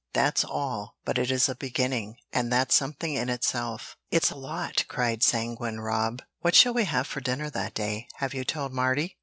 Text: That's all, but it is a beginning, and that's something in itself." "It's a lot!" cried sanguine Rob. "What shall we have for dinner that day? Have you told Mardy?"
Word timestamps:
That's 0.13 0.43
all, 0.43 0.95
but 1.05 1.19
it 1.19 1.29
is 1.29 1.47
a 1.47 1.53
beginning, 1.53 2.15
and 2.33 2.51
that's 2.51 2.73
something 2.73 3.13
in 3.13 3.29
itself." 3.29 3.97
"It's 4.09 4.31
a 4.31 4.35
lot!" 4.35 4.83
cried 4.87 5.21
sanguine 5.21 5.79
Rob. 5.79 6.23
"What 6.39 6.55
shall 6.55 6.73
we 6.73 6.85
have 6.85 7.05
for 7.05 7.21
dinner 7.21 7.51
that 7.51 7.75
day? 7.75 8.07
Have 8.15 8.33
you 8.33 8.43
told 8.43 8.73
Mardy?" 8.73 9.17